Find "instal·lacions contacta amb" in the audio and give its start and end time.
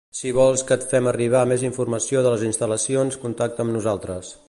2.51-3.79